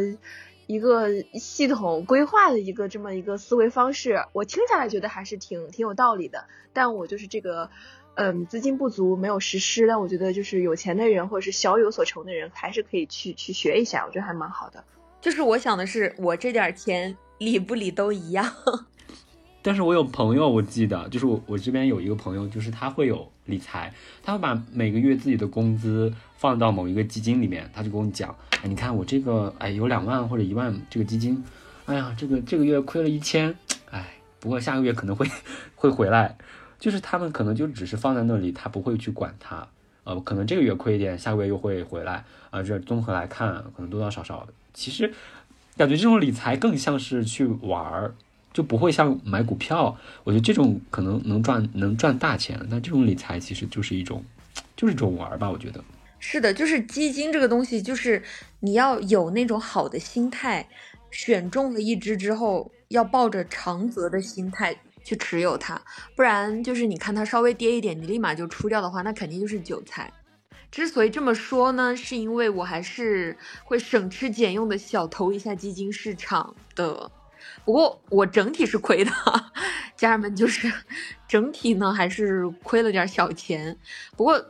[0.68, 4.26] 一个系统规划的一个这么一个思维方式。
[4.34, 6.46] 我听下来觉得还是挺挺有道理的。
[6.74, 7.70] 但我就是这个。
[8.14, 14.84] 嗯，资金不足没有实施，但我觉得就是有钱的人或者是小有所成的人，还是可以去去学一下，我觉得还蛮好的。
[15.22, 18.46] 就是我想的是，我这点钱理不理都一样。
[19.62, 23.94] 但是我有朋友，我记得就是我我这边有一个朋友，就是他会有理财，
[24.24, 31.44] 他会把每个月自己的工资放到某一个基金里面，他就跟我讲，哎，你看我这个，哎，有两万或者一万这个基金，
[31.86, 33.56] 哎呀，这个这个月亏了一千，
[33.90, 35.28] 哎，不过下个月可能会
[35.76, 36.38] 会回来。
[36.80, 39.68] 就是他们可能就只是放在那里，他不会去管它，
[40.04, 45.14] 呃，可能这个月亏一点，下个月又会回来，啊，这综合来看，可能多多少少，其实
[45.78, 48.16] 感觉这种理财更像是去玩儿，
[48.54, 49.96] 就不会像买股票。
[50.24, 54.24] 我觉得这种可能能赚能赚大钱，那这种理财其实就是一种，
[54.76, 55.50] 就是一种玩儿吧。
[55.50, 55.84] 我觉得
[56.20, 58.22] 是的，就是基金这个东西，就是
[58.60, 60.68] 你要有那种好的心态，
[61.10, 64.76] 选中了一只之后，要抱着长则的心态。
[65.04, 65.82] 去持有它，
[66.16, 70.14] 不然就是你看它稍微跌一点，你立马就出掉的话，那肯定就是韭菜。
[70.70, 77.10] 之所以这么说呢，是因为我还是会省吃俭用的小投一下基金市场的。
[77.66, 79.12] 不过我整体是亏的，
[79.96, 80.72] 家人们就是
[81.28, 83.78] 整体呢还是亏了点小钱。
[84.18, 84.44] 不过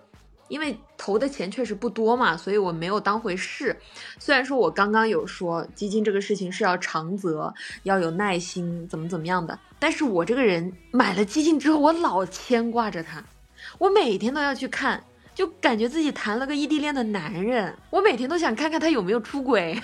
[0.47, 3.75] 因为投的钱确实不多嘛，所以我没有当回事。
[4.19, 13.23] 虽然说我刚刚有说基金这个事情是要长则，要有耐心，怎么怎么样的，但是我这个人买了基金之后，我老牵挂着它，
[13.77, 15.01] 我每天都要去看，
[15.33, 19.81] 就感觉自己谈了个异地恋的男人，我每天都想看看他有没有出轨。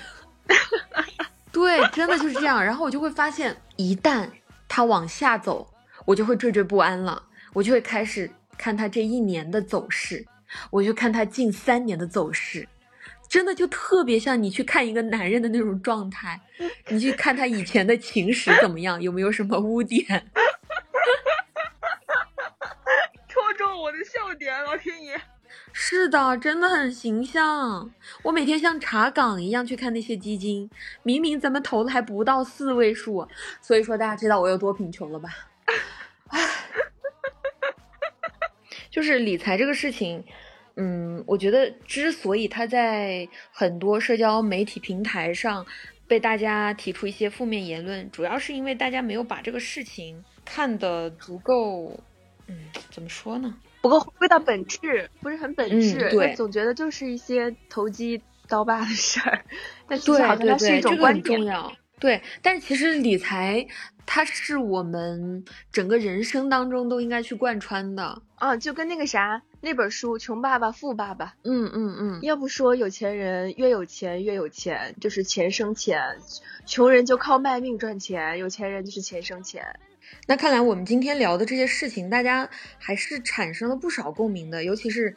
[1.57, 2.63] 对，真的就是这样。
[2.63, 4.29] 然后我就会发现，一旦
[4.67, 5.73] 他往下走，
[6.05, 7.23] 我就会惴惴不安了。
[7.53, 8.29] 我就会开始
[8.59, 10.23] 看他这一年的走势，
[10.69, 12.69] 我就看他近三年的走势，
[13.27, 16.39] 真的就特别像你去看一个男人的那种状态。
[16.89, 20.05] 你去看他以前的情史怎么样，有没有什么污点？
[23.27, 25.19] 戳中我的笑点，老天爷！
[25.80, 27.91] 是的，真的很形象。
[28.23, 30.67] 我每天像查岗一样去看那些基金，
[31.03, 33.28] 明明咱们投的还不到四位数，
[33.61, 35.30] 所以说大家知道我有多贫穷了吧？
[36.30, 36.39] 唉，
[38.89, 40.25] 就是理财这个事情，
[40.78, 45.63] 嗯，我觉得之所以它在很多社交媒体平台上
[46.07, 51.99] 被大家提出一些负面言论，主要是因为大家没有把这个事情看得足够，
[52.47, 52.57] 嗯，
[52.89, 53.55] 怎么说呢？
[53.88, 56.09] 不过回归到本质，不是很本质。
[56.09, 59.45] 嗯对总觉得就是一些投机倒把的事儿，
[59.88, 61.41] 但其对实好像它是一种观点。
[61.99, 63.65] 对，但是其实理财
[64.05, 68.21] 它是我们整个人生当中都应该去贯穿的。
[68.35, 75.99] 啊，就跟那个啥那本书《穷爸爸富爸爸》，嗯嗯嗯，要不说有钱人越有钱越有钱，就是钱生钱；
[76.67, 79.79] 穷人就靠卖命赚钱，有钱人就是钱生钱。
[80.27, 85.15] 那看来我们今天聊的这些事情，大家还是产生了不少共鸣的，尤其是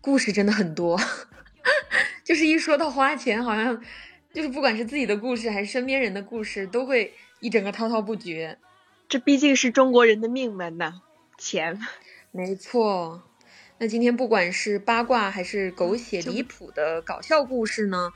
[0.00, 0.98] 故事真的很多。
[2.24, 3.82] 就是一说到花钱，好像
[4.32, 8.56] 就是不管是自己的故事还是身边人的故事，都会一整个滔滔不绝。
[9.08, 11.02] 这毕竟是中国人的命门呐，
[11.36, 11.78] 钱。
[12.32, 13.24] 没错，
[13.78, 18.12] 那今天不管是八卦还是狗血离谱的搞笑故事呢，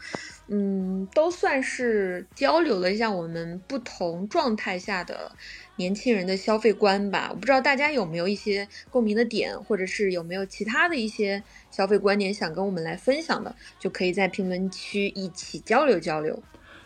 [0.47, 5.33] 嗯，都算是交流了一下我们不同状态下的
[5.77, 7.29] 年轻人的消费观吧。
[7.31, 16.43] 我不知道大家有没有一些共鸣的点，或者是有没有其他的一些消费观点想跟我们来分享的，就可以在评论区一起交流交流。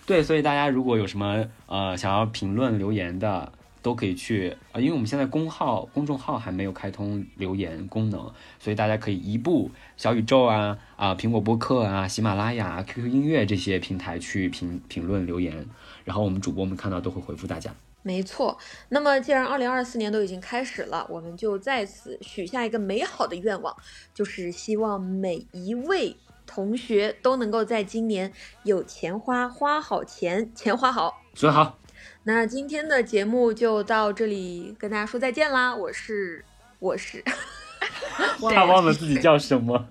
[0.07, 8.21] 对，所以大家如果有什么呃想要评论留言的，都可以去啊、呃因为我们现在公号公众号还没有开通留言功能，
[8.59, 15.67] 所以大家可以移步小宇宙啊啊、苹果播客啊、喜马拉雅、QQ 音乐这些平台去评评论留言，
[16.05, 17.75] 然后我们主播们看到都会回复大家。
[18.03, 18.57] 没错，
[18.89, 23.77] 那么既然二零二四年都已经开始了，我们就在此许下一个美好的愿望，
[24.15, 28.33] 就是希望每一位同学都能够在今年
[28.63, 31.23] 有钱花，花好钱，钱花好。
[31.35, 31.79] 所以好，
[32.23, 35.75] 那今天的节目就到这里，跟大家说再见啦！
[35.75, 36.45] 我是
[36.79, 37.23] 我是
[38.41, 39.87] 他忘了自己叫什么。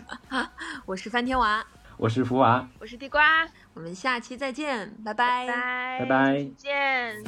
[0.84, 1.64] 我是翻天娃，
[1.96, 5.46] 我是福娃，我是地瓜，我们下期再见，拜拜。
[5.46, 6.44] 拜拜拜。
[6.56, 7.22] 见。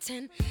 [0.00, 0.45] Clinton.